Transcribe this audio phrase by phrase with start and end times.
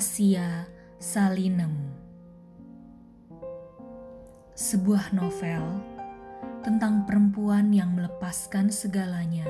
[0.00, 0.64] Rahasia
[0.96, 1.92] Salinem
[4.56, 5.60] Sebuah novel
[6.64, 9.44] tentang perempuan yang melepaskan segalanya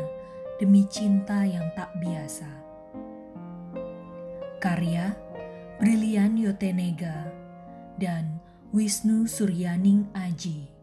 [0.59, 2.51] demi cinta yang tak biasa.
[4.59, 5.15] Karya
[5.79, 7.31] Brilian Yotenega
[7.95, 8.43] dan
[8.75, 10.80] Wisnu Suryaning Aji.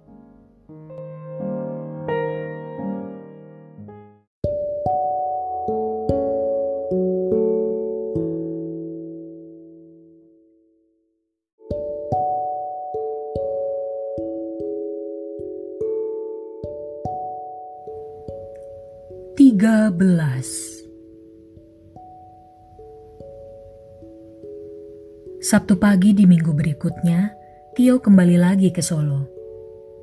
[25.48, 27.32] Sabtu pagi di minggu berikutnya,
[27.72, 29.32] Tio kembali lagi ke Solo.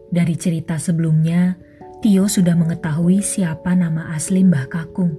[0.08, 1.52] Dari cerita sebelumnya,
[2.00, 5.12] Tio sudah mengetahui siapa nama asli Mbah Kakung.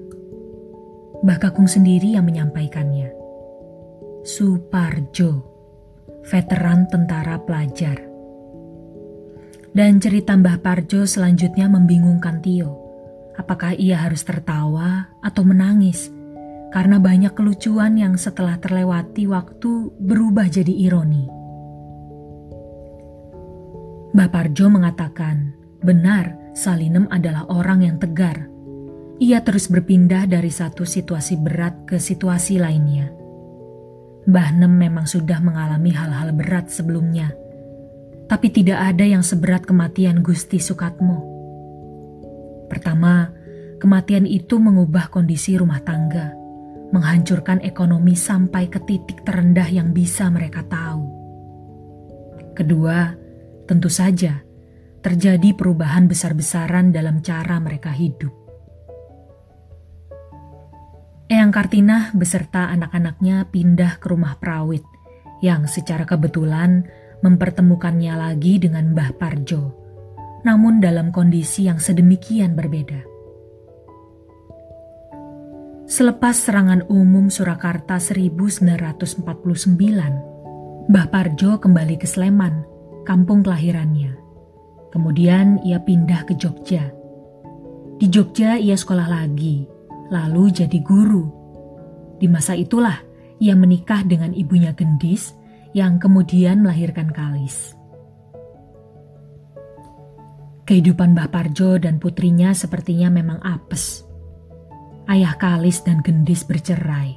[1.21, 3.13] Mbah Kakung sendiri yang menyampaikannya.
[4.26, 5.45] Suparjo,
[6.26, 8.01] veteran tentara pelajar.
[9.77, 12.82] Dan cerita Mbah Parjo selanjutnya membingungkan Tio
[13.37, 16.15] apakah ia harus tertawa atau menangis
[16.76, 21.23] karena banyak kelucuan yang setelah terlewati waktu berubah jadi ironi.
[24.12, 28.51] Mbah Parjo mengatakan, benar Salinem adalah orang yang tegar.
[29.23, 33.07] Ia terus berpindah dari satu situasi berat ke situasi lainnya.
[34.27, 37.32] Mbah Nem memang sudah mengalami hal-hal berat sebelumnya,
[38.27, 41.23] tapi tidak ada yang seberat kematian Gusti Sukatmo.
[42.67, 43.32] Pertama,
[43.79, 46.45] kematian itu mengubah kondisi rumah tangga,
[46.96, 51.04] menghancurkan ekonomi sampai ke titik terendah yang bisa mereka tahu.
[52.55, 53.12] Kedua,
[53.68, 54.40] tentu saja
[55.04, 58.32] terjadi perubahan besar-besaran dalam cara mereka hidup.
[61.27, 64.88] Eyang Kartina beserta anak-anaknya pindah ke rumah Prawit
[65.44, 66.88] yang secara kebetulan
[67.19, 69.85] mempertemukannya lagi dengan Mbah Parjo
[70.45, 73.14] namun dalam kondisi yang sedemikian berbeda.
[75.85, 79.22] Selepas serangan umum Surakarta 1949,
[80.90, 82.66] Mbah Parjo kembali ke Sleman,
[83.06, 84.18] kampung kelahirannya.
[84.90, 86.90] Kemudian ia pindah ke Jogja.
[88.01, 89.69] Di Jogja ia sekolah lagi,
[90.09, 91.29] lalu jadi guru.
[92.18, 92.97] Di masa itulah
[93.38, 95.38] ia menikah dengan ibunya Gendis
[95.78, 97.78] yang kemudian melahirkan Kalis.
[100.66, 104.04] Kehidupan Mbah Parjo dan putrinya sepertinya memang apes.
[105.05, 107.13] Ayah Kalis dan Gendis bercerai.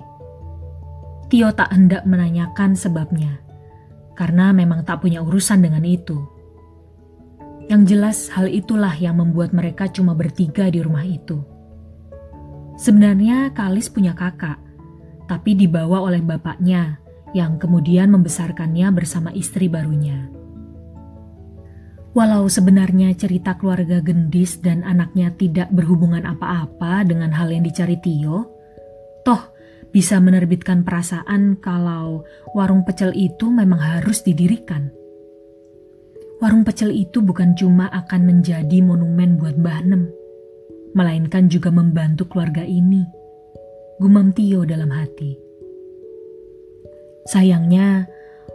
[1.33, 3.41] Tio tak hendak menanyakan sebabnya,
[4.13, 6.21] karena memang tak punya urusan dengan itu.
[7.69, 11.41] Yang jelas hal itulah yang membuat mereka cuma bertiga di rumah itu.
[12.77, 14.61] Sebenarnya Kalis punya kakak,
[15.25, 17.01] tapi dibawa oleh bapaknya
[17.37, 20.38] yang kemudian membesarkannya bersama istri barunya.
[22.17, 28.49] Walau sebenarnya cerita keluarga Gendis dan anaknya tidak berhubungan apa-apa dengan hal yang dicari Tio,
[29.23, 29.43] toh
[29.93, 32.25] bisa menerbitkan perasaan kalau
[32.57, 34.93] warung pecel itu memang harus didirikan.
[36.39, 40.07] Warung pecel itu bukan cuma akan menjadi monumen buat Mbah Nem,
[40.95, 43.03] melainkan juga membantu keluarga ini.
[43.99, 45.35] Gumam Tio dalam hati.
[47.27, 48.07] Sayangnya,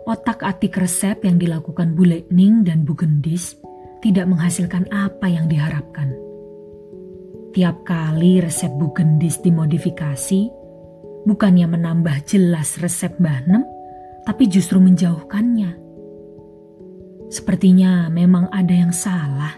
[0.03, 3.55] otak-atik resep yang dilakukan Bu Lekning dan Bu Gendis
[4.03, 6.11] tidak menghasilkan apa yang diharapkan.
[7.55, 10.51] Tiap kali resep Bu Gendis dimodifikasi,
[11.23, 13.63] bukannya menambah jelas resep Mbah
[14.27, 15.79] tapi justru menjauhkannya.
[17.31, 19.55] Sepertinya memang ada yang salah.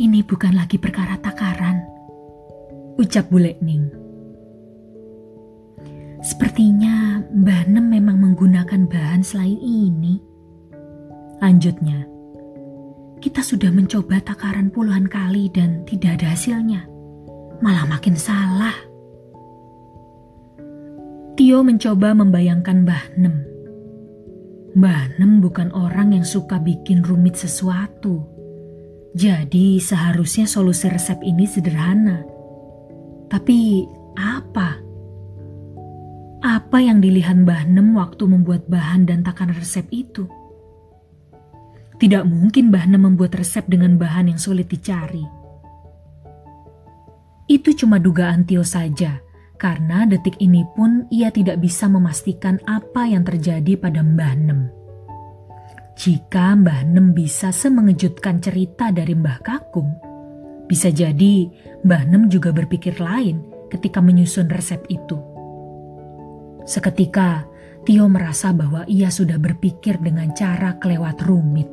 [0.00, 1.84] Ini bukan lagi perkara takaran,
[2.96, 4.01] ucap Bu Lekning.
[6.22, 10.22] Sepertinya Mbah Nem memang menggunakan bahan selain ini.
[11.42, 12.06] Lanjutnya,
[13.18, 16.86] kita sudah mencoba takaran puluhan kali dan tidak ada hasilnya.
[17.58, 18.74] Malah makin salah.
[21.38, 23.36] Tio mencoba membayangkan Mbah Nem.
[24.78, 28.26] Mbah Nem bukan orang yang suka bikin rumit sesuatu.
[29.14, 32.26] Jadi seharusnya solusi resep ini sederhana.
[33.30, 33.86] Tapi
[34.18, 34.81] apa?
[36.42, 40.26] Apa yang dilihat Mbah Nem waktu membuat bahan dan takaran resep itu?
[42.02, 45.22] Tidak mungkin Mbah Nem membuat resep dengan bahan yang sulit dicari.
[47.46, 49.22] Itu cuma dugaan Tio saja,
[49.54, 54.66] karena detik ini pun ia tidak bisa memastikan apa yang terjadi pada Mbah Nem.
[55.94, 59.94] Jika Mbah Nem bisa semengejutkan cerita dari Mbah Kakung,
[60.66, 61.46] bisa jadi
[61.86, 65.31] Mbah Nem juga berpikir lain ketika menyusun resep itu.
[66.62, 67.50] Seketika,
[67.82, 71.66] Tio merasa bahwa ia sudah berpikir dengan cara kelewat rumit.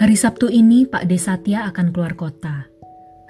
[0.00, 2.66] Hari Sabtu ini Pak Desatya akan keluar kota.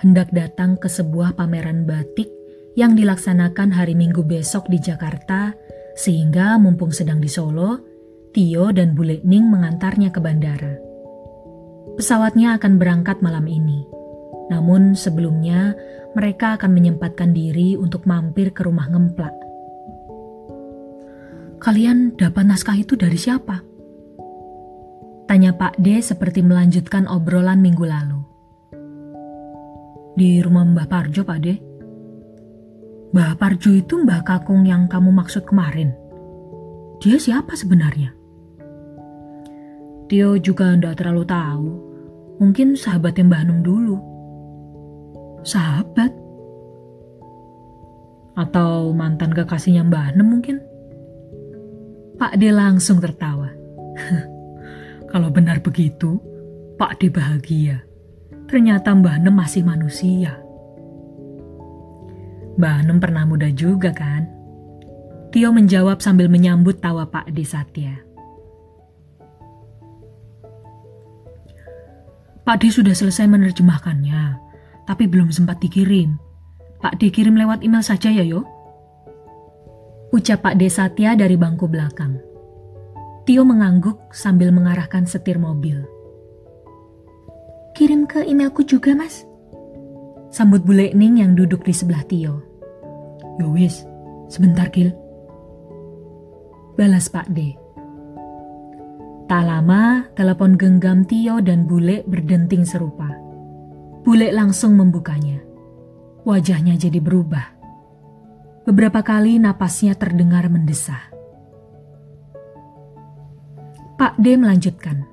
[0.00, 2.31] Hendak datang ke sebuah pameran batik
[2.78, 5.52] yang dilaksanakan hari Minggu besok di Jakarta,
[6.00, 7.76] sehingga mumpung sedang di Solo,
[8.32, 10.81] Tio dan Bule Ning mengantarnya ke bandara.
[12.00, 13.85] Pesawatnya akan berangkat malam ini.
[14.49, 15.76] Namun sebelumnya
[16.17, 19.37] mereka akan menyempatkan diri untuk mampir ke rumah ngemplak.
[21.61, 23.61] Kalian dapat naskah itu dari siapa?
[25.29, 28.20] Tanya Pak D seperti melanjutkan obrolan minggu lalu.
[30.17, 31.69] Di rumah Mbah Parjo, Pak D.
[33.10, 35.90] Mbah Parjo itu Mbah Kakung yang kamu maksud kemarin.
[37.02, 38.14] Dia siapa sebenarnya?
[40.06, 41.68] Tio juga tidak terlalu tahu.
[42.38, 43.96] Mungkin sahabatnya Mbah Num dulu.
[45.44, 46.10] Sahabat?
[48.38, 50.56] Atau mantan kekasihnya Mbah Nem mungkin?
[52.16, 53.52] Pak D langsung tertawa.
[55.12, 56.16] Kalau benar begitu,
[56.80, 57.84] Pak D bahagia.
[58.48, 60.39] Ternyata Mbah Nem masih manusia.
[62.60, 64.28] Mbah Nem pernah muda juga kan?
[65.32, 67.96] Tio menjawab sambil menyambut tawa Pak D Satya.
[72.44, 74.36] Pak D sudah selesai menerjemahkannya,
[74.84, 76.20] tapi belum sempat dikirim.
[76.84, 78.44] Pak D kirim lewat email saja ya yo.
[80.12, 82.20] Ucap Pak D Satya dari bangku belakang.
[83.24, 85.80] Tio mengangguk sambil mengarahkan setir mobil.
[87.72, 89.24] Kirim ke emailku juga, Mas.
[90.28, 92.50] Sambut bule Ning yang duduk di sebelah Tio.
[93.38, 93.87] Yowis,
[94.27, 94.91] sebentar, Gil.
[96.75, 97.55] Balas Pak D.
[99.31, 103.15] Tak lama, telepon genggam Tio dan bule berdenting serupa.
[104.03, 105.38] Bule langsung membukanya.
[106.27, 107.47] Wajahnya jadi berubah.
[108.67, 111.12] Beberapa kali napasnya terdengar mendesah.
[114.00, 115.05] Pak D melanjutkan.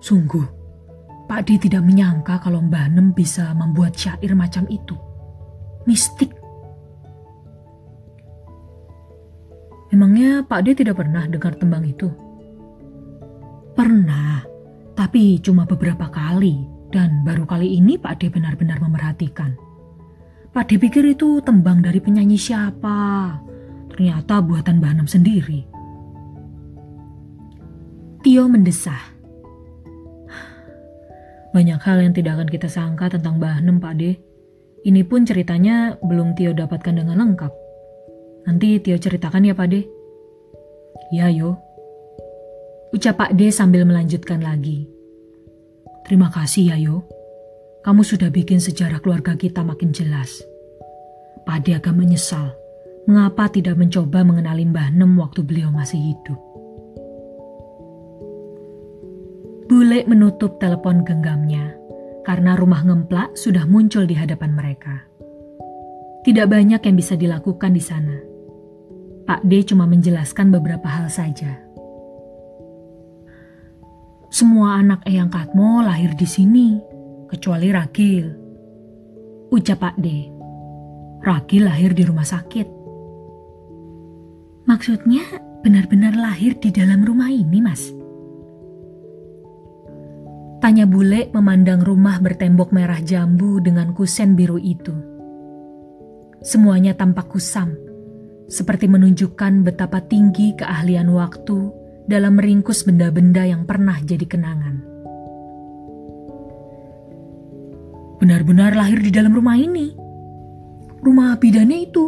[0.00, 0.48] Sungguh,
[1.28, 4.96] Pak D tidak menyangka kalau Mbah Nem bisa membuat syair macam itu.
[5.84, 6.39] Mistik.
[9.90, 12.06] Emangnya Pak D tidak pernah dengar tembang itu?
[13.74, 14.46] Pernah,
[14.94, 16.78] tapi cuma beberapa kali.
[16.90, 19.54] Dan baru kali ini Pak D benar-benar memerhatikan.
[20.50, 23.38] Pak D pikir itu tembang dari penyanyi siapa.
[23.90, 25.66] Ternyata buatan Mbah Nem sendiri.
[28.26, 28.98] Tio mendesah.
[31.50, 34.14] Banyak hal yang tidak akan kita sangka tentang Mbah Nem, Pak De.
[34.86, 37.52] Ini pun ceritanya belum Tio dapatkan dengan lengkap.
[38.48, 39.80] Nanti Tio ceritakan ya, Pak De.
[41.12, 41.58] Ya, yo.
[42.94, 44.88] Ucap Pak De sambil melanjutkan lagi.
[46.06, 47.04] Terima kasih ya, yo.
[47.80, 50.44] Kamu sudah bikin sejarah keluarga kita makin jelas.
[51.48, 52.52] Pak De agak menyesal
[53.08, 56.38] mengapa tidak mencoba mengenali Mbah Nem waktu beliau masih hidup.
[59.70, 61.74] Bule menutup telepon genggamnya
[62.26, 65.06] karena rumah ngemplak sudah muncul di hadapan mereka.
[66.20, 68.29] Tidak banyak yang bisa dilakukan di sana.
[69.30, 71.54] Pak D cuma menjelaskan beberapa hal saja.
[74.26, 76.74] Semua anak Eyang Katmo lahir di sini,
[77.30, 78.26] kecuali Rakil.
[79.54, 80.26] Ucap Pak D.
[81.22, 82.66] Rakil lahir di rumah sakit.
[84.66, 85.22] Maksudnya
[85.62, 87.86] benar-benar lahir di dalam rumah ini, Mas?
[90.58, 94.90] Tanya bule memandang rumah bertembok merah jambu dengan kusen biru itu.
[96.42, 97.78] Semuanya tampak kusam,
[98.50, 101.70] seperti menunjukkan betapa tinggi keahlian waktu
[102.10, 104.82] dalam meringkus benda-benda yang pernah jadi kenangan.
[108.18, 109.94] Benar-benar lahir di dalam rumah ini.
[111.00, 112.06] Rumah bidannya itu.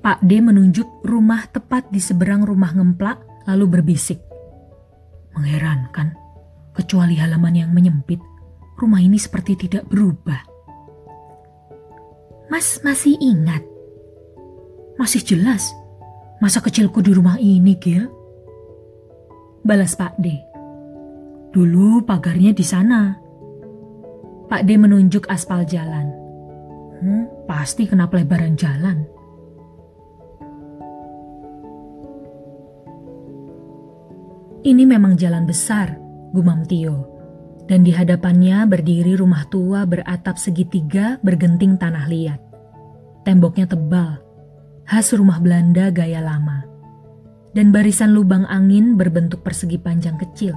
[0.00, 4.18] Pak D menunjuk rumah tepat di seberang rumah ngemplak lalu berbisik.
[5.36, 6.18] Mengherankan
[6.80, 8.22] Kecuali halaman yang menyempit,
[8.78, 10.38] rumah ini seperti tidak berubah.
[12.46, 13.60] Mas masih ingat?
[15.00, 15.72] Masih jelas.
[16.44, 18.04] Masa kecilku di rumah ini, Gil.
[19.64, 20.28] Balas Pak D.
[21.56, 23.16] Dulu pagarnya di sana.
[24.44, 26.12] Pak D menunjuk aspal jalan.
[27.00, 29.08] Hmm, pasti kena pelebaran jalan.
[34.60, 35.96] Ini memang jalan besar,
[36.36, 37.08] gumam Tio.
[37.64, 42.40] Dan di hadapannya berdiri rumah tua beratap segitiga bergenting tanah liat.
[43.24, 44.29] Temboknya tebal,
[44.90, 46.66] khas rumah Belanda gaya lama.
[47.50, 50.54] dan barisan lubang angin berbentuk persegi panjang kecil.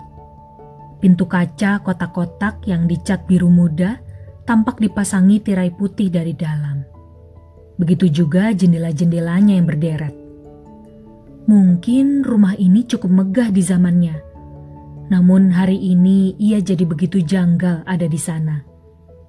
[1.02, 3.98] Pintu kaca kotak-kotak yang dicat biru muda
[4.46, 6.86] tampak dipasangi tirai putih dari dalam.
[7.82, 10.14] Begitu juga jendela-jendelanya yang berderet.
[11.50, 14.18] Mungkin rumah ini cukup megah di zamannya.
[15.10, 18.62] Namun hari ini ia jadi begitu janggal ada di sana.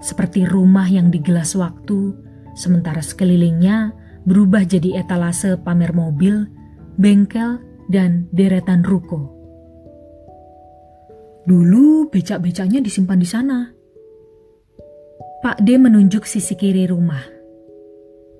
[0.05, 2.13] Seperti rumah yang digelas waktu,
[2.53, 6.49] sementara sekelilingnya berubah jadi etalase pamer mobil,
[6.97, 7.61] bengkel,
[7.93, 9.31] dan deretan ruko.
[11.45, 13.59] Dulu becak-becaknya disimpan di sana.
[15.45, 17.21] Pak D menunjuk sisi kiri rumah.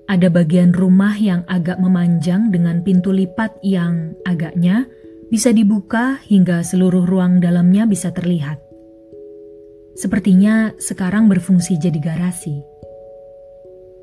[0.09, 4.89] Ada bagian rumah yang agak memanjang dengan pintu lipat yang agaknya
[5.29, 8.61] bisa dibuka hingga seluruh ruang dalamnya bisa terlihat.
[9.97, 12.61] Sepertinya sekarang berfungsi jadi garasi.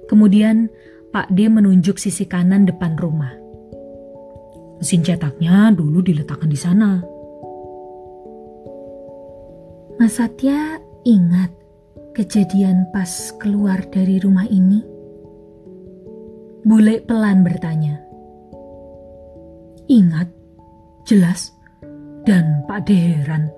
[0.07, 0.71] Kemudian
[1.12, 3.37] Pak D menunjuk sisi kanan depan rumah.
[4.81, 7.04] Mesin cetaknya dulu diletakkan di sana.
[10.00, 11.52] Mas Satya ingat
[12.16, 14.81] kejadian pas keluar dari rumah ini?
[16.64, 18.00] Bule pelan bertanya.
[19.92, 20.33] Ingat,
[21.04, 21.52] jelas,
[22.25, 23.52] dan Pak De heran.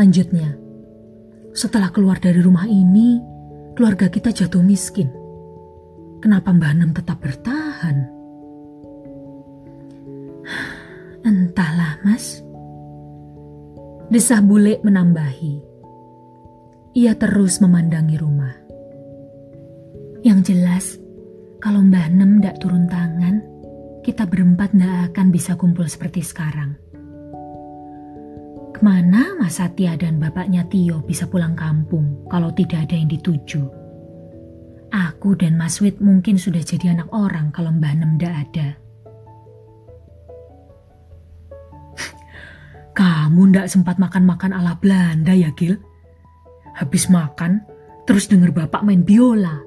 [0.00, 0.56] Lanjutnya,
[1.52, 3.20] setelah keluar dari rumah ini,
[3.76, 5.23] keluarga kita jatuh miskin.
[6.24, 8.08] Kenapa Mbah Nem tetap bertahan?
[11.20, 12.40] Entahlah, Mas.
[14.08, 15.60] Desah bule menambahi.
[16.96, 18.56] Ia terus memandangi rumah.
[20.24, 20.96] Yang jelas,
[21.60, 23.44] kalau Mbah Nem tidak turun tangan,
[24.00, 26.72] kita berempat tidak akan bisa kumpul seperti sekarang.
[28.72, 33.83] Ke mana Mas Satya dan bapaknya Tio bisa pulang kampung kalau tidak ada yang dituju?
[35.24, 38.76] Aku dan Mas Wit mungkin sudah jadi anak orang kalau Mbah Nem tidak ada.
[43.00, 45.80] Kamu ndak sempat makan-makan ala Belanda ya, Gil?
[46.76, 47.64] Habis makan,
[48.04, 49.64] terus denger bapak main biola.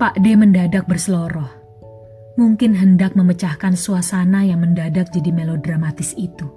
[0.00, 1.52] Pak D mendadak berseloroh.
[2.40, 6.48] Mungkin hendak memecahkan suasana yang mendadak jadi melodramatis itu.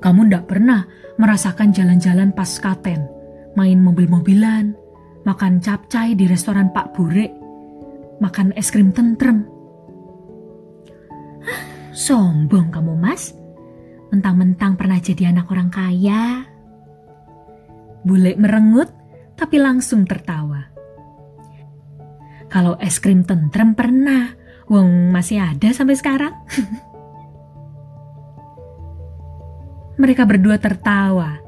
[0.00, 0.88] Kamu ndak pernah
[1.20, 3.04] merasakan jalan-jalan pas katen,
[3.52, 4.80] main mobil-mobilan,
[5.24, 7.32] makan capcay di restoran Pak Burek,
[8.20, 9.48] makan es krim tentrem,
[11.94, 13.38] Sombong kamu mas,
[14.10, 16.42] mentang-mentang pernah jadi anak orang kaya.
[18.02, 18.90] Bule merengut
[19.38, 20.74] tapi langsung tertawa.
[22.50, 24.34] Kalau es krim tentrem pernah,
[24.66, 26.34] wong masih ada sampai sekarang.
[30.02, 31.38] Mereka berdua tertawa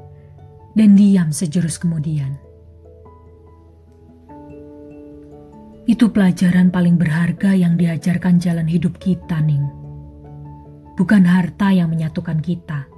[0.79, 2.46] dan diam sejurus kemudian.
[5.87, 9.63] Itu pelajaran paling berharga yang diajarkan jalan hidup kita, Ning.
[10.99, 12.91] Bukan harta yang menyatukan kita,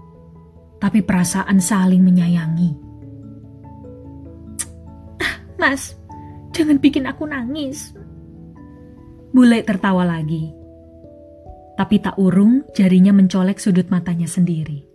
[0.80, 2.72] tapi perasaan saling menyayangi.
[5.20, 6.00] Ah, mas,
[6.56, 7.92] jangan bikin aku nangis.
[9.36, 10.48] Bule tertawa lagi.
[11.76, 14.88] Tapi tak urung jarinya mencolek sudut matanya sendiri.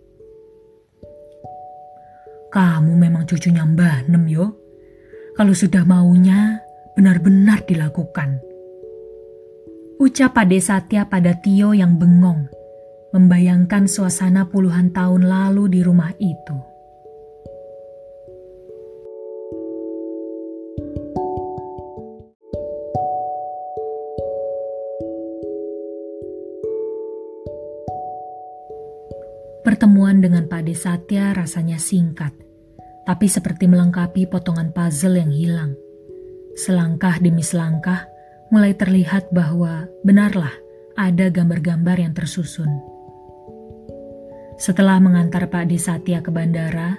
[2.50, 4.58] Kamu memang cucunya Mbah Nem yo.
[5.34, 6.63] Kalau sudah maunya,
[6.94, 8.38] benar-benar dilakukan.
[9.98, 12.50] Ucap Pade Satya pada Tio yang bengong
[13.14, 16.58] membayangkan suasana puluhan tahun lalu di rumah itu.
[29.64, 32.36] Pertemuan dengan Pak Desatya rasanya singkat,
[33.08, 35.83] tapi seperti melengkapi potongan puzzle yang hilang.
[36.54, 38.06] Selangkah demi selangkah,
[38.54, 40.54] mulai terlihat bahwa benarlah
[40.94, 42.70] ada gambar-gambar yang tersusun.
[44.54, 46.94] Setelah mengantar Pak Desatya ke bandara,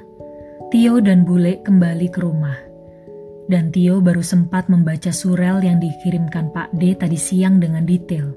[0.76, 2.60] Tio dan Bule kembali ke rumah.
[3.48, 8.36] Dan Tio baru sempat membaca surel yang dikirimkan Pak D tadi siang dengan detail.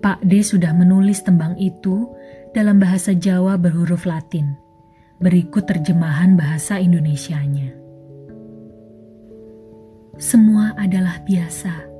[0.00, 2.08] Pak D sudah menulis tembang itu
[2.56, 4.56] dalam bahasa Jawa berhuruf Latin.
[5.20, 7.85] Berikut terjemahan bahasa Indonesianya.
[10.16, 11.92] Semua adalah biasa.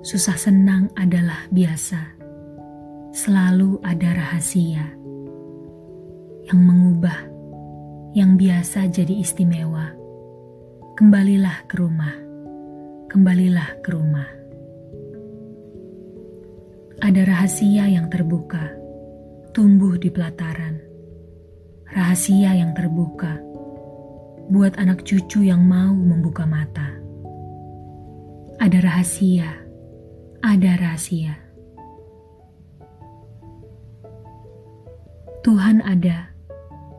[0.00, 2.16] Susah senang adalah biasa
[3.12, 4.96] selalu ada rahasia
[6.48, 7.28] yang mengubah
[8.16, 9.92] yang biasa jadi istimewa.
[10.96, 12.16] Kembalilah ke rumah,
[13.12, 14.28] kembalilah ke rumah.
[17.04, 18.72] Ada rahasia yang terbuka,
[19.52, 20.80] tumbuh di pelataran.
[21.92, 23.36] Rahasia yang terbuka
[24.48, 27.07] buat anak cucu yang mau membuka mata.
[28.58, 29.54] Ada rahasia,
[30.42, 31.38] ada rahasia.
[35.46, 36.34] Tuhan ada,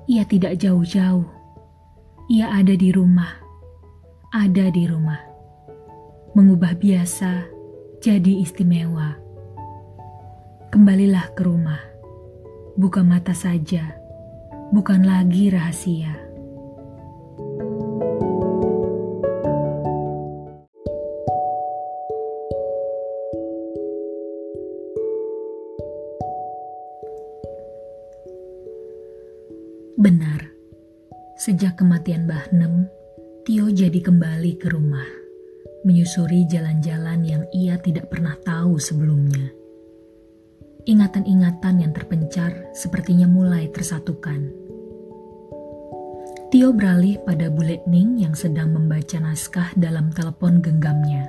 [0.08, 1.28] Ia tidak jauh-jauh.
[2.32, 3.44] Ia ada di rumah,
[4.32, 5.20] ada di rumah.
[6.32, 7.52] Mengubah biasa
[8.00, 9.20] jadi istimewa.
[10.72, 11.84] Kembalilah ke rumah,
[12.80, 14.00] buka mata saja,
[14.72, 16.29] bukan lagi rahasia.
[32.00, 32.88] Kematian Mbah Nem,
[33.44, 35.04] Tio jadi kembali ke rumah,
[35.84, 39.52] menyusuri jalan-jalan yang ia tidak pernah tahu sebelumnya.
[40.88, 44.48] Ingatan-ingatan yang terpencar sepertinya mulai tersatukan.
[46.48, 51.28] Tio beralih pada Bule Ning yang sedang membaca naskah dalam telepon genggamnya.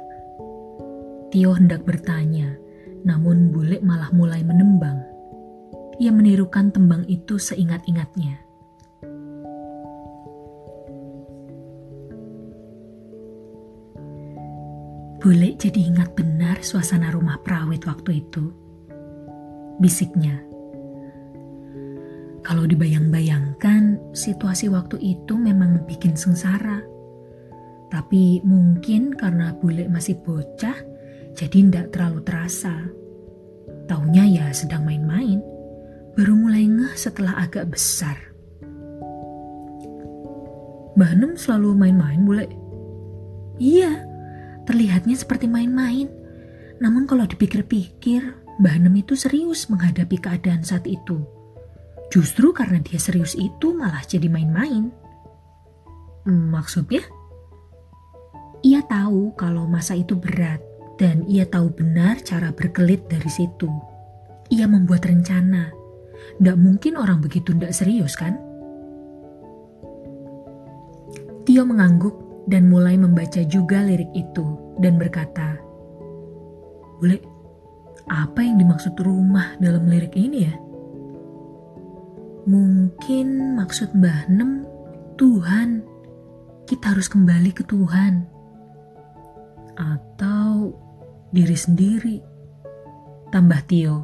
[1.34, 2.54] Tio hendak bertanya,
[3.02, 5.02] namun Bule malah mulai menembang.
[5.98, 8.49] Ia menirukan tembang itu seingat-ingatnya.
[15.20, 18.48] Bule jadi ingat benar suasana rumah perawit waktu itu.
[19.76, 20.40] Bisiknya.
[22.40, 26.80] Kalau dibayang-bayangkan, situasi waktu itu memang bikin sengsara.
[27.92, 30.74] Tapi mungkin karena bule masih bocah,
[31.36, 32.80] jadi ndak terlalu terasa.
[33.92, 35.44] Taunya ya sedang main-main,
[36.16, 38.16] baru mulai ngeh setelah agak besar.
[40.96, 42.48] Nem selalu main-main bule?
[43.60, 44.08] Iya,
[44.70, 46.06] Terlihatnya seperti main-main.
[46.78, 48.22] Namun kalau dipikir-pikir,
[48.62, 51.26] Mbah Nem itu serius menghadapi keadaan saat itu.
[52.14, 54.94] Justru karena dia serius itu malah jadi main-main.
[56.22, 57.02] Hmm, maksudnya?
[58.62, 60.62] Ia tahu kalau masa itu berat
[61.02, 63.66] dan ia tahu benar cara berkelit dari situ.
[64.54, 65.74] Ia membuat rencana.
[66.38, 68.38] Tidak mungkin orang begitu tidak serius kan?
[71.42, 75.54] Tio mengangguk dan mulai membaca juga lirik itu dan berkata,
[76.98, 77.22] Bule,
[78.10, 80.54] apa yang dimaksud rumah dalam lirik ini ya?
[82.50, 84.66] Mungkin maksud Mbah Nem
[85.14, 85.86] Tuhan.
[86.66, 88.26] Kita harus kembali ke Tuhan.
[89.78, 90.74] Atau
[91.30, 92.18] diri sendiri.
[93.30, 94.02] Tambah Tio.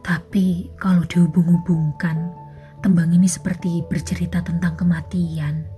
[0.00, 2.32] Tapi kalau dihubung-hubungkan,
[2.80, 5.73] tembang ini seperti bercerita tentang kematian.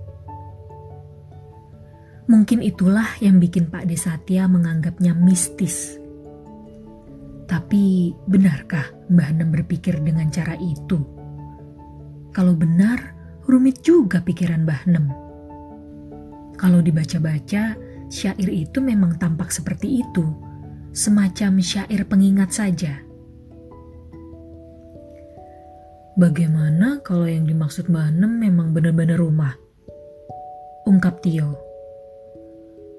[2.27, 5.95] Mungkin itulah yang bikin Pak Desatya menganggapnya mistis.
[7.47, 10.99] Tapi benarkah Mbah Nem berpikir dengan cara itu?
[12.35, 13.15] Kalau benar,
[13.47, 15.07] rumit juga pikiran Mbah Nem.
[16.59, 17.79] Kalau dibaca-baca,
[18.11, 20.27] syair itu memang tampak seperti itu,
[20.91, 22.99] semacam syair pengingat saja.
[26.19, 29.55] Bagaimana kalau yang dimaksud Mbah Nem memang benar-benar rumah?
[30.83, 31.66] Ungkap Tio.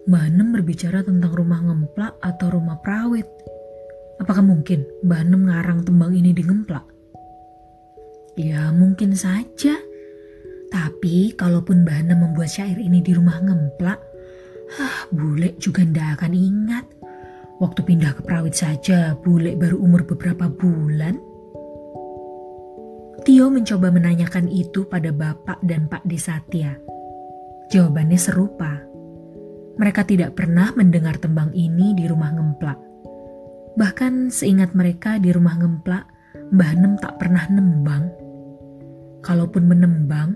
[0.08, 3.28] Mbah Nem berbicara tentang rumah ngemplak atau rumah perawit.
[4.16, 6.88] Apakah mungkin Mbah Nem ngarang tembang ini di ngemplak?
[8.40, 9.76] Ya mungkin saja.
[10.72, 14.00] Tapi kalaupun Mbah Nem membuat syair ini di rumah ngemplak,
[14.80, 16.88] ah, bule juga ndak akan ingat.
[17.60, 21.20] Waktu pindah ke perawit saja, bule baru umur beberapa bulan.
[23.28, 26.80] Tio mencoba menanyakan itu pada Bapak dan Pak Desatya.
[27.68, 28.87] Jawabannya serupa.
[29.78, 32.78] Mereka tidak pernah mendengar tembang ini di rumah ngemplak.
[33.78, 36.10] Bahkan seingat mereka di rumah ngemplak,
[36.50, 38.10] Mbah Nem tak pernah nembang.
[39.22, 40.34] Kalaupun menembang,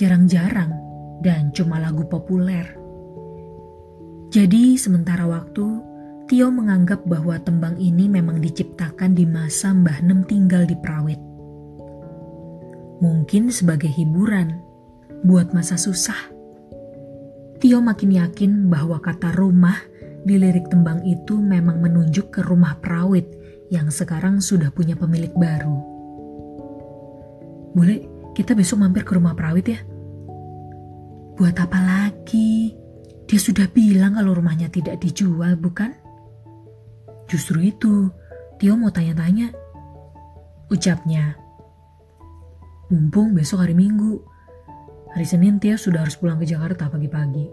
[0.00, 0.72] jarang-jarang
[1.20, 2.64] dan cuma lagu populer.
[4.32, 5.92] Jadi sementara waktu,
[6.24, 11.20] Tio menganggap bahwa tembang ini memang diciptakan di masa Mbah Nem tinggal di Prawit.
[13.04, 14.56] Mungkin sebagai hiburan,
[15.20, 16.39] buat masa susah
[17.60, 19.76] Tio makin yakin bahwa kata rumah
[20.24, 23.28] di lirik tembang itu memang menunjuk ke rumah perawit
[23.68, 25.76] yang sekarang sudah punya pemilik baru.
[27.76, 29.80] Boleh kita besok mampir ke rumah perawit ya?
[31.36, 32.72] Buat apa lagi?
[33.28, 35.92] Dia sudah bilang kalau rumahnya tidak dijual, bukan?
[37.28, 38.08] Justru itu,
[38.56, 39.52] Tio mau tanya-tanya.
[40.72, 41.36] Ucapnya,
[42.88, 44.29] mumpung besok hari Minggu,
[45.10, 47.50] Hari Senin Tia sudah harus pulang ke Jakarta pagi-pagi.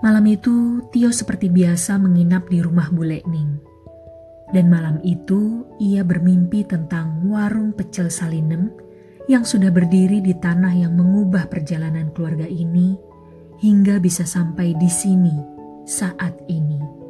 [0.00, 3.60] Malam itu Tio seperti biasa menginap di rumah Bule Ning.
[4.48, 8.72] Dan malam itu ia bermimpi tentang warung pecel Salinem
[9.28, 12.96] yang sudah berdiri di tanah yang mengubah perjalanan keluarga ini
[13.60, 15.36] hingga bisa sampai di sini
[15.84, 17.03] saat ini.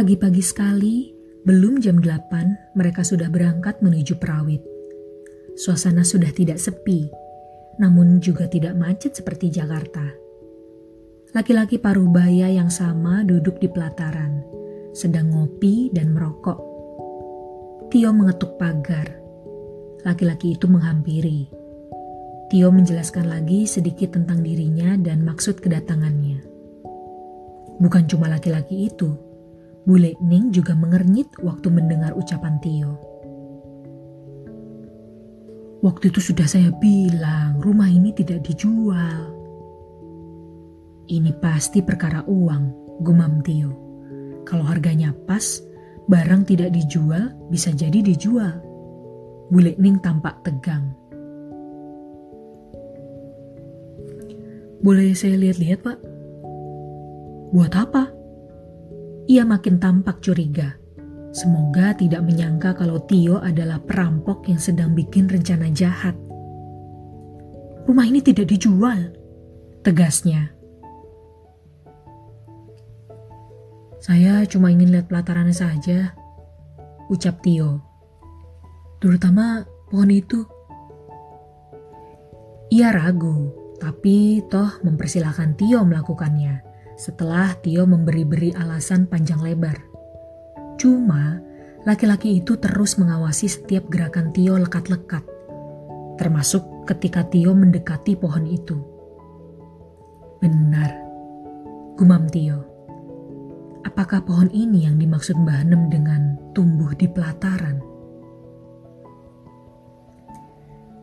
[0.00, 1.12] Pagi-pagi sekali,
[1.44, 4.64] belum jam 8, mereka sudah berangkat menuju Perawit.
[5.60, 7.04] Suasana sudah tidak sepi,
[7.76, 10.00] namun juga tidak macet seperti Jakarta.
[11.36, 14.40] Laki-laki paruh baya yang sama duduk di pelataran,
[14.96, 16.56] sedang ngopi dan merokok.
[17.92, 19.04] Tio mengetuk pagar.
[20.08, 21.44] Laki-laki itu menghampiri.
[22.48, 26.40] Tio menjelaskan lagi sedikit tentang dirinya dan maksud kedatangannya.
[27.76, 29.28] Bukan cuma laki-laki itu,
[29.88, 32.92] Bule Ning juga mengernyit waktu mendengar ucapan Tio.
[35.80, 39.32] Waktu itu sudah saya bilang rumah ini tidak dijual.
[41.08, 43.72] Ini pasti perkara uang, gumam Tio.
[44.44, 45.64] Kalau harganya pas,
[46.04, 48.60] barang tidak dijual bisa jadi dijual.
[49.48, 50.92] Bule Ning tampak tegang.
[54.84, 55.98] Boleh saya lihat-lihat, Pak?
[57.52, 58.19] Buat apa?
[59.30, 60.74] Ia makin tampak curiga.
[61.30, 66.18] Semoga tidak menyangka kalau Tio adalah perampok yang sedang bikin rencana jahat.
[67.86, 69.14] Rumah ini tidak dijual,
[69.86, 70.50] tegasnya.
[74.02, 76.10] Saya cuma ingin lihat pelatarannya saja,
[77.06, 77.86] ucap Tio.
[78.98, 79.62] Terutama
[79.94, 80.42] pohon itu.
[82.74, 86.69] Ia ragu, tapi toh mempersilahkan Tio melakukannya
[87.00, 89.72] setelah Tio memberi-beri alasan panjang lebar.
[90.76, 91.40] Cuma,
[91.88, 95.24] laki-laki itu terus mengawasi setiap gerakan Tio lekat-lekat,
[96.20, 98.76] termasuk ketika Tio mendekati pohon itu.
[100.44, 100.92] Benar,
[101.96, 102.68] gumam Tio.
[103.80, 107.80] Apakah pohon ini yang dimaksud Mbah Nem dengan tumbuh di pelataran?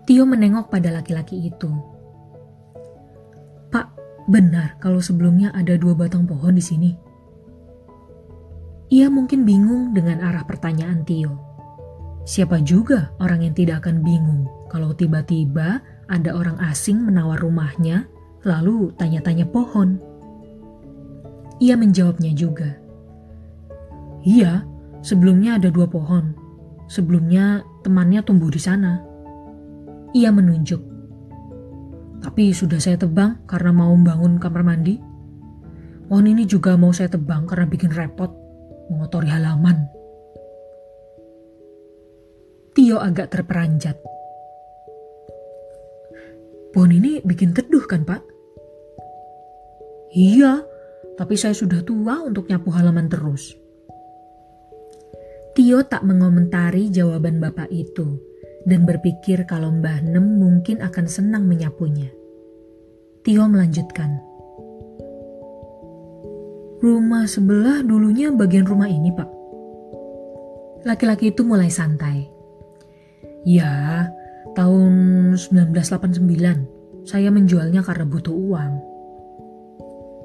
[0.05, 1.96] Tio menengok pada laki-laki itu.
[4.27, 6.91] Benar kalau sebelumnya ada dua batang pohon di sini.
[8.87, 11.35] Ia mungkin bingung dengan arah pertanyaan Tio.
[12.27, 18.07] Siapa juga orang yang tidak akan bingung kalau tiba-tiba ada orang asing menawar rumahnya,
[18.47, 19.99] lalu tanya-tanya pohon.
[21.59, 22.79] Ia menjawabnya juga.
[24.23, 24.63] Iya,
[25.03, 26.31] sebelumnya ada dua pohon.
[26.87, 29.03] Sebelumnya temannya tumbuh di sana.
[30.15, 30.79] Ia menunjuk.
[32.27, 34.99] Tapi sudah saya tebang karena mau membangun kamar mandi.
[36.11, 38.27] Pohon ini juga mau saya tebang karena bikin repot
[38.91, 39.87] mengotori halaman.
[42.75, 43.95] Tio agak terperanjat.
[46.75, 48.19] Pohon ini bikin teduh kan pak?
[50.11, 50.67] Iya,
[51.15, 53.55] tapi saya sudah tua untuk nyapu halaman terus.
[55.55, 58.19] Tio tak mengomentari jawaban bapak itu
[58.67, 62.16] dan berpikir kalau Mbah Nem mungkin akan senang menyapunya.
[63.27, 64.23] Tio melanjutkan.
[66.79, 69.27] Rumah sebelah dulunya bagian rumah ini, Pak.
[70.87, 72.23] Laki-laki itu mulai santai.
[73.43, 74.07] Ya,
[74.55, 78.73] tahun 1989 saya menjualnya karena butuh uang.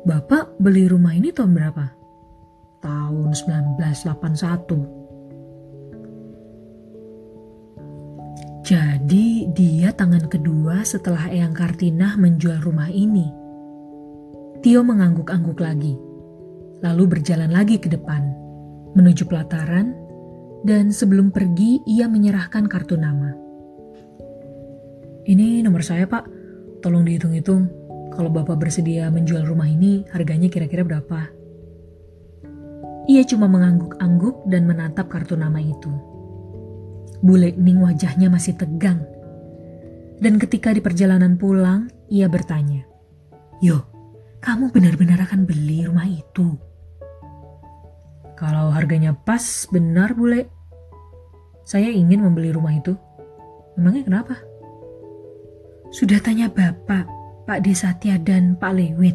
[0.07, 1.91] Bapak beli rumah ini tahun berapa?
[2.87, 5.02] Tahun 1981.
[8.73, 13.29] Jadi dia tangan kedua setelah Eyang Kartinah menjual rumah ini.
[14.65, 15.93] Tio mengangguk-angguk lagi
[16.81, 18.33] lalu berjalan lagi ke depan,
[18.99, 19.95] menuju pelataran,
[20.65, 23.37] dan sebelum pergi ia menyerahkan kartu nama.
[25.29, 26.27] Ini nomor saya pak,
[26.83, 27.71] tolong dihitung-hitung
[28.17, 31.29] kalau bapak bersedia menjual rumah ini harganya kira-kira berapa.
[33.05, 36.12] Ia cuma mengangguk-angguk dan menatap kartu nama itu.
[37.23, 39.07] Bule Ning wajahnya masih tegang.
[40.19, 42.83] Dan ketika di perjalanan pulang, ia bertanya,
[43.63, 43.87] Yo,
[44.43, 46.59] kamu benar-benar akan beli rumah itu?
[48.35, 50.51] Kalau harganya pas, benar bule.
[51.63, 52.99] Saya ingin membeli rumah itu.
[53.79, 54.35] Memangnya kenapa?
[55.95, 57.07] Sudah tanya Bapak,
[57.47, 59.15] Pak Desatya dan Pak Lewit.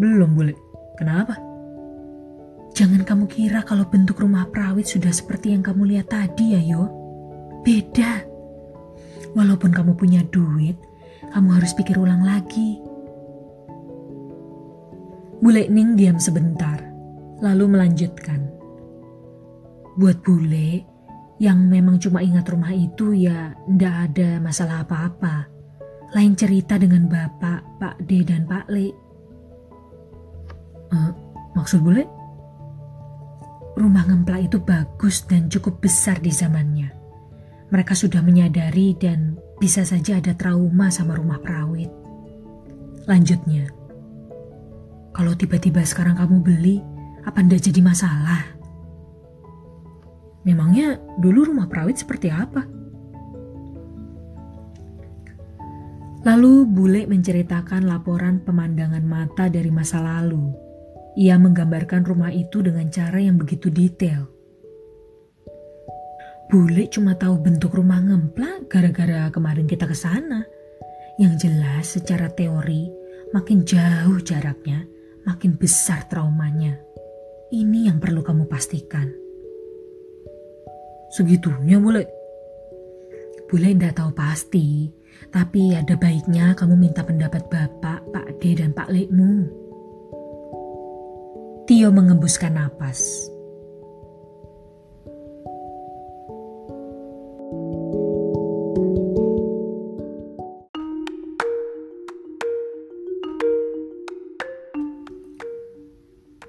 [0.00, 0.56] Belum bule.
[0.96, 1.36] Kenapa?
[2.76, 6.84] Jangan kamu kira kalau bentuk rumah perawit sudah seperti yang kamu lihat tadi ya yo.
[7.64, 8.20] Beda.
[9.32, 10.76] Walaupun kamu punya duit,
[11.32, 12.76] kamu harus pikir ulang lagi.
[15.40, 16.76] Bule Ning diam sebentar
[17.40, 18.44] lalu melanjutkan.
[19.96, 20.84] Buat bule
[21.40, 25.48] yang memang cuma ingat rumah itu ya ndak ada masalah apa-apa.
[26.12, 28.92] Lain cerita dengan bapak, Pak D dan Pak Le.
[30.92, 31.12] Uh,
[31.56, 32.15] maksud bule
[33.76, 36.88] rumah ngemplak itu bagus dan cukup besar di zamannya.
[37.68, 41.92] Mereka sudah menyadari dan bisa saja ada trauma sama rumah perawit.
[43.04, 43.68] Lanjutnya,
[45.12, 46.76] kalau tiba-tiba sekarang kamu beli,
[47.22, 48.56] apa ndak jadi masalah?
[50.46, 52.64] Memangnya dulu rumah perawit seperti apa?
[56.26, 60.65] Lalu bule menceritakan laporan pemandangan mata dari masa lalu.
[61.16, 64.28] Ia menggambarkan rumah itu dengan cara yang begitu detail.
[66.46, 70.44] Bule cuma tahu bentuk rumah ngemplak gara-gara kemarin kita ke sana.
[71.16, 72.92] Yang jelas secara teori,
[73.32, 74.84] makin jauh jaraknya,
[75.24, 76.76] makin besar traumanya.
[77.48, 79.08] Ini yang perlu kamu pastikan.
[81.16, 82.04] Segitunya boleh?
[83.48, 84.92] Boleh tidak tahu pasti,
[85.32, 89.65] tapi ada baiknya kamu minta pendapat Bapak, Pak D, dan Pak Lekmu.
[91.66, 93.26] Tio mengembuskan napas.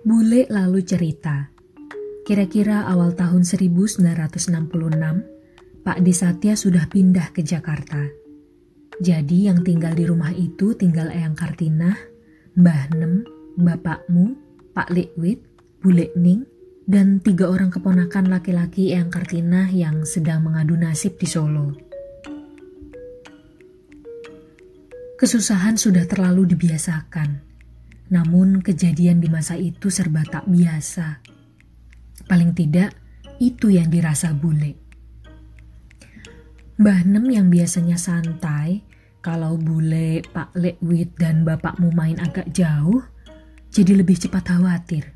[0.06, 1.49] Bule lalu cerita.
[2.21, 4.06] Kira-kira awal tahun 1966,
[5.82, 8.06] Pak Desatya sudah pindah ke Jakarta.
[9.01, 11.97] Jadi yang tinggal di rumah itu tinggal Eyang Kartinah,
[12.53, 13.25] Mbah Nem,
[13.58, 14.46] bapakmu,
[14.78, 15.42] Pak Lekwit,
[15.82, 16.46] Bule Ning,
[16.86, 21.74] dan tiga orang keponakan laki-laki Eyang Kartinah yang sedang mengadu nasib di Solo.
[25.18, 27.48] Kesusahan sudah terlalu dibiasakan
[28.08, 31.20] namun kejadian di masa itu serba tak biasa.
[32.28, 32.96] Paling tidak,
[33.40, 34.80] itu yang dirasa bule.
[36.78, 38.86] Mbah Nem yang biasanya santai,
[39.20, 43.04] kalau bule, Pak Lekwit, dan bapakmu main agak jauh,
[43.78, 45.13] jadi lebih cepat khawatir.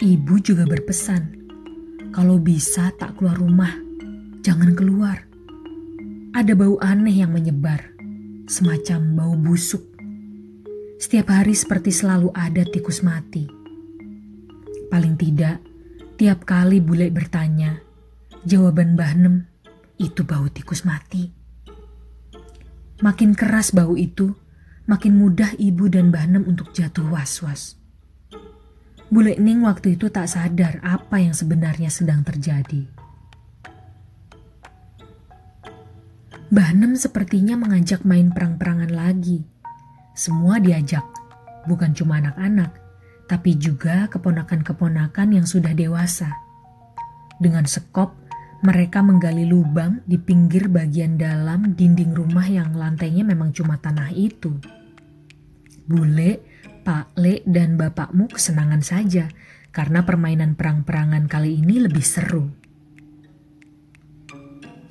[0.00, 1.44] Ibu juga berpesan,
[2.16, 3.76] kalau bisa tak keluar rumah,
[4.40, 5.28] jangan keluar.
[6.32, 7.92] Ada bau aneh yang menyebar,
[8.48, 9.84] semacam bau busuk.
[10.96, 13.44] Setiap hari seperti selalu ada tikus mati.
[14.88, 15.60] Paling tidak,
[16.16, 17.84] tiap kali bule bertanya,
[18.48, 19.44] jawaban Mbah Nem,
[20.00, 21.28] itu bau tikus mati.
[23.04, 24.32] Makin keras bau itu,
[24.92, 27.80] makin mudah ibu dan Mbah untuk jatuh was-was.
[29.08, 32.84] Bule Ning waktu itu tak sadar apa yang sebenarnya sedang terjadi.
[36.52, 39.48] Mbah Nem sepertinya mengajak main perang-perangan lagi.
[40.12, 41.08] Semua diajak,
[41.64, 42.76] bukan cuma anak-anak,
[43.32, 46.28] tapi juga keponakan-keponakan yang sudah dewasa.
[47.40, 48.12] Dengan sekop,
[48.60, 54.60] mereka menggali lubang di pinggir bagian dalam dinding rumah yang lantainya memang cuma tanah itu.
[55.82, 56.42] Bule,
[56.86, 59.26] Pak Le, dan bapakmu kesenangan saja
[59.72, 62.46] karena permainan perang-perangan kali ini lebih seru.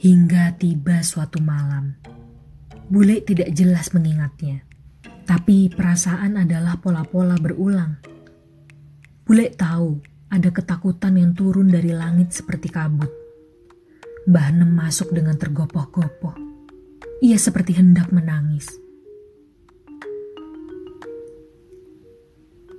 [0.02, 1.94] Hingga tiba suatu malam,
[2.90, 4.66] bule tidak jelas mengingatnya.
[5.30, 8.02] Tapi perasaan adalah pola-pola berulang.
[9.22, 10.02] Bule tahu
[10.34, 13.14] ada ketakutan yang turun dari langit seperti kabut.
[14.26, 16.34] Mbah Nem masuk dengan tergopoh-gopoh.
[17.22, 18.81] Ia seperti hendak menangis.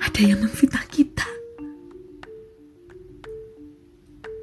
[0.02, 1.28] Ada yang memfitnah kita.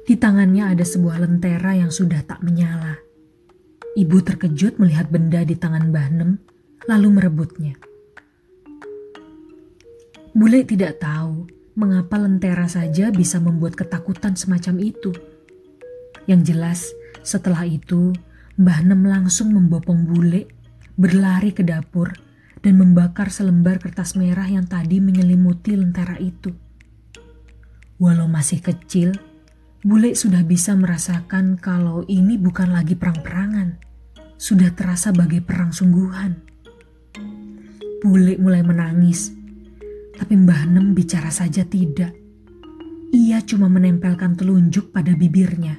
[0.08, 2.96] Di tangannya ada sebuah lentera yang sudah tak menyala.
[3.92, 6.40] Ibu terkejut melihat benda di tangan Mbah Nem,
[6.88, 7.76] lalu merebutnya.
[10.32, 11.44] Bule tidak tahu
[11.76, 15.12] mengapa lentera saja bisa membuat ketakutan semacam itu.
[16.24, 16.80] Yang jelas,
[17.20, 18.16] setelah itu
[18.56, 20.48] Mbah Nem langsung membopong bule,
[20.96, 22.29] berlari ke dapur,
[22.60, 26.54] dan membakar selembar kertas merah yang tadi menyelimuti lentera itu.
[28.00, 29.16] Walau masih kecil,
[29.84, 33.76] bule sudah bisa merasakan kalau ini bukan lagi perang-perangan,
[34.40, 36.38] sudah terasa bagai perang sungguhan.
[38.00, 39.40] Bule mulai menangis
[40.20, 42.14] tapi Mbah Nem bicara saja tidak.
[43.10, 45.74] Ia cuma menempelkan telunjuk pada bibirnya.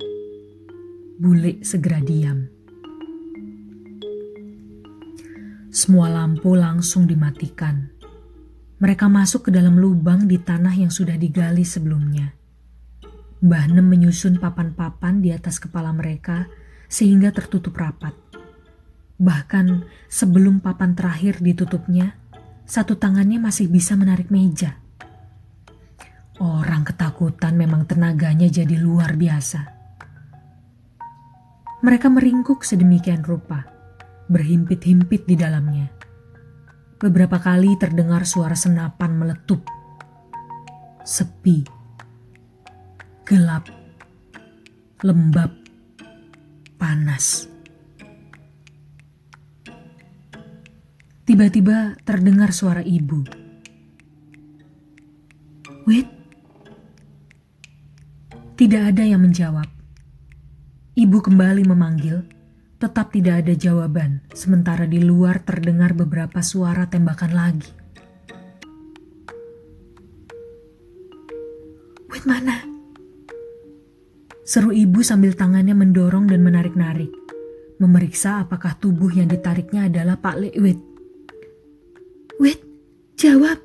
[1.15, 2.50] Bule segera diam.
[5.71, 7.95] Semua lampu langsung dimatikan.
[8.83, 12.35] Mereka masuk ke dalam lubang di tanah yang sudah digali sebelumnya.
[13.39, 16.51] Mbah Nem menyusun papan-papan di atas kepala mereka
[16.91, 18.11] sehingga tertutup rapat.
[19.15, 22.19] Bahkan sebelum papan terakhir ditutupnya,
[22.67, 24.75] satu tangannya masih bisa menarik meja.
[26.43, 29.71] Orang ketakutan memang tenaganya jadi luar biasa.
[31.79, 33.70] Mereka meringkuk sedemikian rupa,
[34.27, 35.89] berhimpit-himpit di dalamnya.
[37.01, 39.65] Beberapa kali terdengar suara senapan meletup.
[41.01, 41.81] Sepi.
[43.25, 43.63] gelap,
[45.07, 45.55] lembab,
[46.75, 47.47] panas.
[51.23, 53.23] Tiba-tiba terdengar suara ibu.
[55.87, 56.11] Wait.
[58.59, 59.69] Tidak ada yang menjawab.
[60.91, 62.19] Ibu kembali memanggil,
[62.81, 67.69] tetap tidak ada jawaban, sementara di luar terdengar beberapa suara tembakan lagi.
[72.09, 72.65] Wait mana?
[74.41, 77.13] Seru ibu sambil tangannya mendorong dan menarik-narik,
[77.77, 80.81] memeriksa apakah tubuh yang ditariknya adalah Pak Lewit.
[82.41, 82.65] Wait,
[83.13, 83.61] jawab.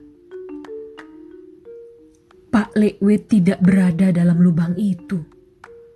[2.53, 5.25] Pak Lewit tidak berada dalam lubang itu.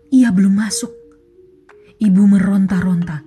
[0.08, 0.99] Ia belum masuk.
[2.00, 3.20] Ibu meronta-ronta,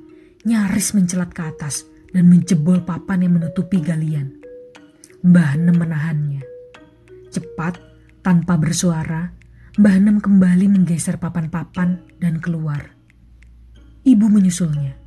[0.50, 4.34] nyaris mencelat ke atas dan menjebol papan yang menutupi galian.
[5.22, 6.42] Mbah Nem menahannya.
[7.30, 7.78] Cepat,
[8.26, 9.30] tanpa bersuara,
[9.78, 12.98] Mbah Nem kembali menggeser papan-papan dan keluar.
[14.10, 14.98] Ibu menyusulnya.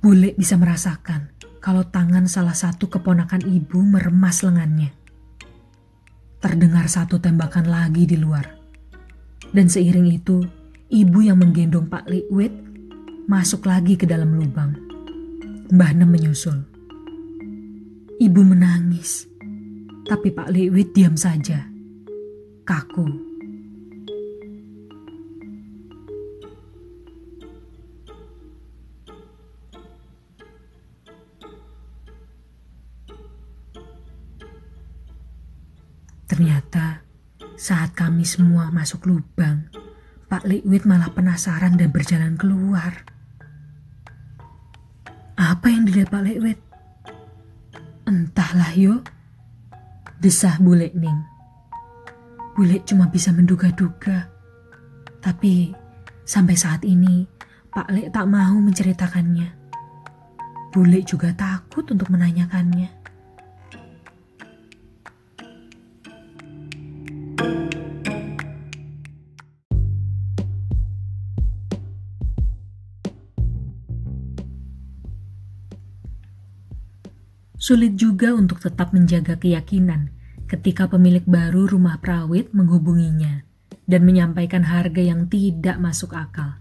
[0.00, 4.96] Bule bisa merasakan kalau tangan salah satu keponakan ibu meremas lengannya.
[6.40, 8.48] Terdengar satu tembakan lagi di luar.
[9.52, 10.40] Dan seiring itu,
[10.90, 12.50] ibu yang menggendong Pak Liwit
[13.30, 14.74] masuk lagi ke dalam lubang.
[15.70, 16.66] Mbah Nem menyusul.
[18.18, 19.24] Ibu menangis,
[20.04, 21.62] tapi Pak Liwit diam saja.
[22.66, 23.06] Kaku.
[36.26, 37.06] Ternyata
[37.54, 39.69] saat kami semua masuk lubang,
[40.30, 43.02] Pak Liwit malah penasaran dan berjalan keluar.
[45.34, 46.62] Apa yang dilihat Pak Liwit?
[48.06, 49.02] Entahlah yo,
[50.22, 51.18] desah Bule Ning.
[52.54, 54.30] Bule cuma bisa menduga-duga.
[55.18, 55.74] Tapi
[56.22, 57.26] sampai saat ini
[57.74, 59.50] Pak Lek tak mau menceritakannya.
[60.70, 62.99] Bule juga takut untuk menanyakannya.
[77.60, 80.08] Sulit juga untuk tetap menjaga keyakinan
[80.48, 83.44] ketika pemilik baru rumah Prawit menghubunginya
[83.84, 86.56] dan menyampaikan harga yang tidak masuk akal.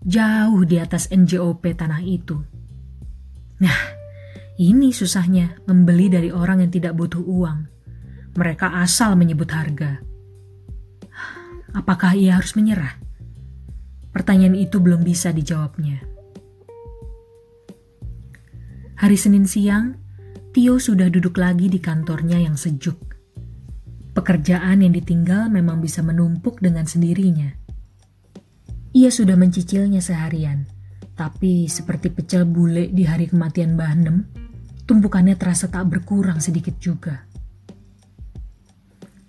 [0.00, 2.40] Jauh di atas NJOP tanah itu.
[3.60, 3.80] Nah,
[4.56, 7.68] ini susahnya membeli dari orang yang tidak butuh uang.
[8.32, 10.00] Mereka asal menyebut harga.
[11.76, 12.96] Apakah ia harus menyerah?
[14.08, 16.00] Pertanyaan itu belum bisa dijawabnya.
[18.94, 20.03] Hari Senin siang,
[20.54, 22.94] Tio sudah duduk lagi di kantornya yang sejuk.
[24.14, 27.50] Pekerjaan yang ditinggal memang bisa menumpuk dengan sendirinya.
[28.94, 30.70] Ia sudah mencicilnya seharian,
[31.18, 34.30] tapi seperti pecel bule di hari kematian Bahnem,
[34.86, 37.26] tumpukannya terasa tak berkurang sedikit juga.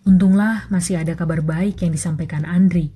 [0.05, 2.93] Untunglah masih ada kabar baik yang disampaikan Andri.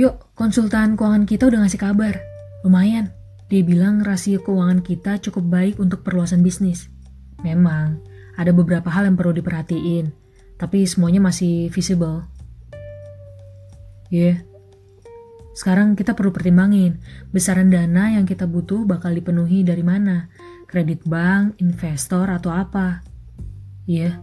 [0.00, 2.16] Yuk, konsultan keuangan kita udah ngasih kabar.
[2.64, 3.12] Lumayan,
[3.54, 6.90] dia bilang rasio keuangan kita cukup baik untuk perluasan bisnis.
[7.46, 8.02] Memang,
[8.34, 10.10] ada beberapa hal yang perlu diperhatiin,
[10.58, 12.26] tapi semuanya masih visible.
[14.10, 14.36] Ya, yeah.
[15.54, 16.98] sekarang kita perlu pertimbangin
[17.30, 20.26] besaran dana yang kita butuh bakal dipenuhi dari mana,
[20.66, 23.06] kredit bank, investor, atau apa.
[23.86, 24.14] Ya, yeah.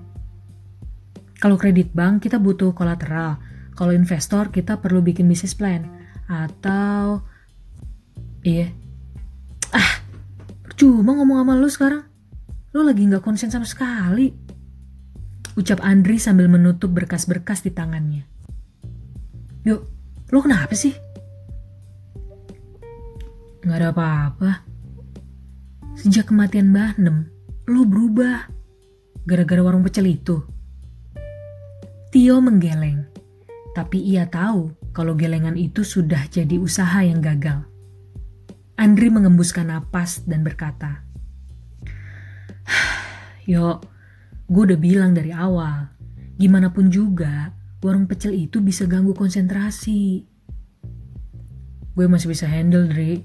[1.40, 3.40] kalau kredit bank kita butuh kolateral,
[3.80, 5.88] kalau investor kita perlu bikin bisnis plan,
[6.28, 7.24] atau
[8.44, 8.76] iya,
[10.82, 12.04] Cuma ngomong sama lu sekarang.
[12.74, 14.34] Lu lagi gak konsen sama sekali.
[15.54, 18.26] Ucap Andri sambil menutup berkas-berkas di tangannya.
[19.62, 19.86] Yuk,
[20.34, 20.98] lu kenapa sih?
[23.62, 24.66] Gak ada apa-apa.
[25.94, 27.30] Sejak kematian Mbah Nem,
[27.70, 28.50] lu berubah.
[29.30, 30.42] Gara-gara warung pecel itu.
[32.10, 33.06] Tio menggeleng.
[33.78, 37.71] Tapi ia tahu kalau gelengan itu sudah jadi usaha yang gagal.
[38.82, 41.06] Andri mengembuskan napas dan berkata,
[43.52, 43.78] Yo,
[44.50, 45.94] gue udah bilang dari awal,
[46.42, 47.54] gimana pun juga
[47.86, 50.26] warung pecel itu bisa ganggu konsentrasi.
[51.94, 53.22] Gue masih bisa handle, Dri.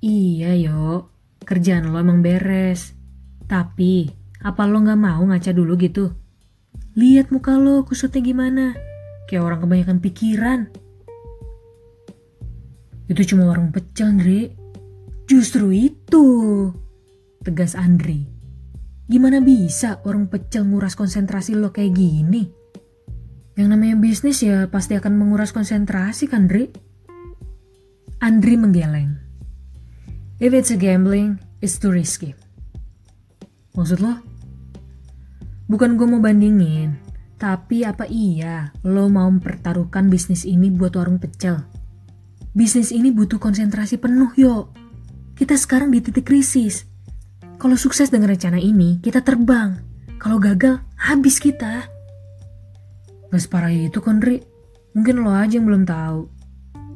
[0.00, 1.12] Iya, yo.
[1.44, 2.96] Kerjaan lo emang beres.
[3.44, 4.08] Tapi,
[4.40, 6.16] apa lo gak mau ngaca dulu gitu?
[6.96, 8.72] Lihat muka lo kusutnya gimana.
[9.28, 10.60] Kayak orang kebanyakan pikiran.
[13.10, 14.54] Itu cuma warung pecel, Andre.
[15.26, 16.26] Justru itu,
[17.42, 18.30] tegas Andri.
[19.10, 22.46] Gimana bisa warung pecel nguras konsentrasi lo kayak gini?
[23.58, 26.70] Yang namanya bisnis ya pasti akan menguras konsentrasi kan, Dri?
[28.22, 29.18] Andri menggeleng.
[30.38, 32.38] If it's a gambling, it's too risky.
[33.74, 34.22] Maksud lo?
[35.66, 36.94] Bukan gue mau bandingin,
[37.42, 41.79] tapi apa iya lo mau mempertaruhkan bisnis ini buat warung pecel?
[42.50, 44.74] Bisnis ini butuh konsentrasi penuh yo.
[45.38, 46.82] Kita sekarang di titik krisis.
[47.62, 49.78] Kalau sukses dengan rencana ini, kita terbang.
[50.18, 51.86] Kalau gagal, habis kita.
[53.30, 54.42] Gak separah itu Kondri.
[54.98, 56.26] Mungkin lo aja yang belum tahu.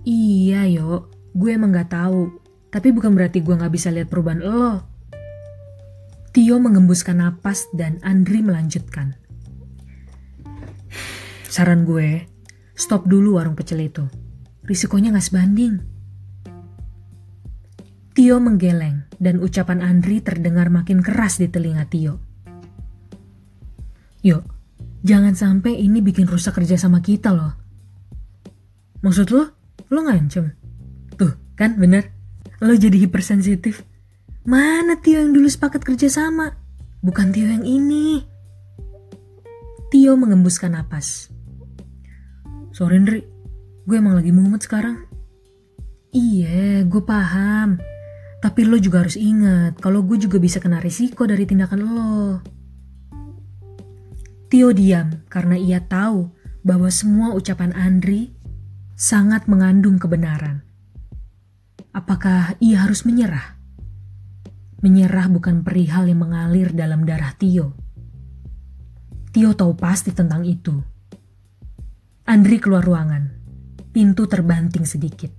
[0.02, 2.34] Iya yo, gue emang gak tahu.
[2.74, 4.82] Tapi bukan berarti gue gak bisa lihat perubahan lo.
[6.34, 9.14] Tio mengembuskan napas dan Andri melanjutkan.
[11.46, 12.26] Saran gue,
[12.74, 14.23] stop dulu warung pecel itu.
[14.64, 15.74] Risikonya gak sebanding.
[18.14, 22.22] Tio menggeleng dan ucapan Andri terdengar makin keras di telinga Tio.
[24.22, 24.46] Yuk,
[25.02, 27.52] jangan sampai ini bikin rusak kerja sama kita loh.
[29.02, 29.44] Maksud lo?
[29.90, 30.54] Lo ngancem?
[31.18, 32.14] Tuh, kan bener?
[32.62, 33.84] Lo jadi hipersensitif.
[34.46, 36.54] Mana Tio yang dulu sepakat kerja sama?
[37.02, 38.22] Bukan Tio yang ini.
[39.90, 41.34] Tio mengembuskan napas.
[42.70, 43.33] Sorry Ndri,
[43.84, 45.04] gue emang lagi mumet sekarang.
[46.14, 47.76] Iya, gue paham.
[48.40, 52.44] Tapi lo juga harus ingat kalau gue juga bisa kena risiko dari tindakan lo.
[54.52, 56.28] Tio diam karena ia tahu
[56.64, 58.32] bahwa semua ucapan Andri
[58.96, 60.64] sangat mengandung kebenaran.
[61.92, 63.58] Apakah ia harus menyerah?
[64.80, 67.74] Menyerah bukan perihal yang mengalir dalam darah Tio.
[69.34, 70.78] Tio tahu pasti tentang itu.
[72.24, 73.43] Andri keluar ruangan.
[73.94, 75.30] Pintu terbanting sedikit.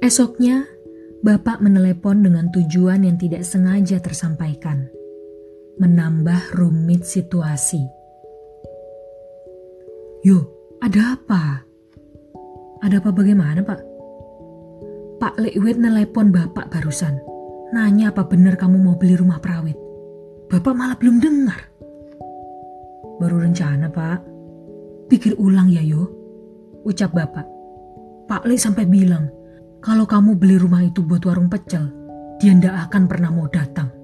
[0.00, 0.64] Esoknya,
[1.20, 4.88] Bapak menelepon dengan tujuan yang tidak sengaja tersampaikan.
[5.76, 7.84] Menambah rumit situasi.
[10.24, 10.48] Yo,
[10.80, 11.71] ada apa?
[12.82, 13.80] Ada apa bagaimana, Pak?
[15.22, 17.22] Pak Lewit nelepon Bapak barusan.
[17.70, 19.78] Nanya apa benar kamu mau beli rumah perawit.
[20.50, 21.70] Bapak malah belum dengar.
[23.22, 24.18] Baru rencana, Pak.
[25.06, 26.10] Pikir ulang ya, Yo.
[26.82, 27.46] Ucap Bapak.
[28.26, 29.30] Pak Le sampai bilang,
[29.78, 31.86] kalau kamu beli rumah itu buat warung pecel,
[32.42, 33.94] dia ndak akan pernah mau datang.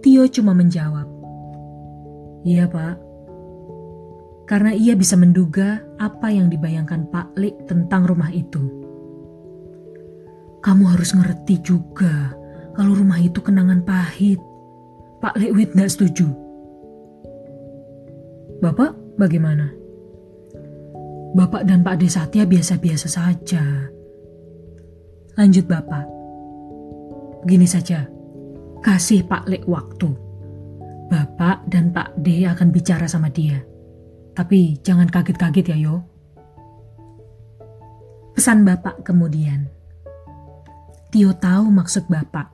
[0.00, 1.08] Tio cuma menjawab,
[2.44, 3.03] Iya pak.
[4.44, 8.60] Karena ia bisa menduga apa yang dibayangkan Pak Lik tentang rumah itu.
[10.60, 12.32] Kamu harus ngerti juga
[12.76, 14.40] kalau rumah itu kenangan pahit.
[15.24, 16.28] Pak Likwit nggak setuju.
[18.60, 19.72] Bapak bagaimana?
[21.34, 23.64] Bapak dan Pak Desatya biasa-biasa saja.
[25.34, 26.06] Lanjut Bapak.
[27.42, 28.06] Begini saja,
[28.84, 30.08] kasih Pak Lek waktu.
[31.12, 33.73] Bapak dan Pak D akan bicara sama dia.
[34.34, 36.02] Tapi jangan kaget-kaget ya yo.
[38.34, 39.70] Pesan Bapak kemudian.
[41.14, 42.50] Tio tahu maksud Bapak.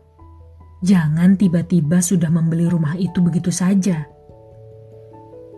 [0.84, 4.04] Jangan tiba-tiba sudah membeli rumah itu begitu saja.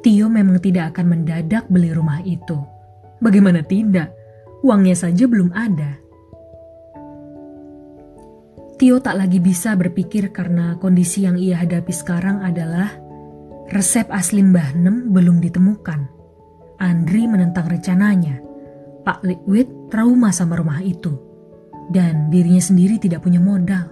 [0.02, 2.58] Tio memang tidak akan mendadak beli rumah itu.
[3.18, 4.14] Bagaimana tidak?
[4.62, 5.98] Uangnya saja belum ada.
[8.78, 13.01] Tio tak lagi bisa berpikir karena kondisi yang ia hadapi sekarang adalah
[13.72, 16.00] resep asli Mbah Nem belum ditemukan.
[16.76, 18.38] Andri menentang rencananya.
[19.02, 21.16] Pak Liquid trauma sama rumah itu.
[21.88, 23.90] Dan dirinya sendiri tidak punya modal.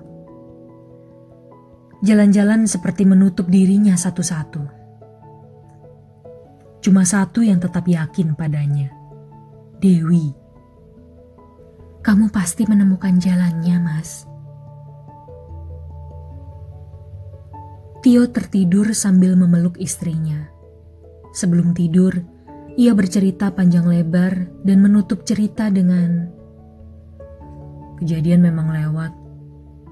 [2.01, 4.62] Jalan-jalan seperti menutup dirinya satu-satu.
[6.81, 8.89] Cuma satu yang tetap yakin padanya.
[9.81, 10.33] Dewi.
[12.01, 14.30] Kamu pasti menemukan jalannya, Mas.
[18.01, 20.48] Tio tertidur sambil memeluk istrinya.
[21.36, 22.16] Sebelum tidur,
[22.80, 26.32] ia bercerita panjang lebar dan menutup cerita dengan
[28.01, 29.12] kejadian memang lewat,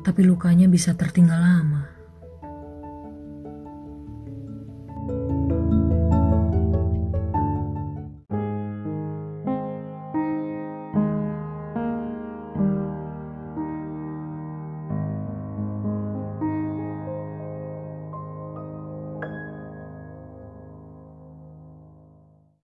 [0.08, 1.97] tapi lukanya bisa tertinggal lama.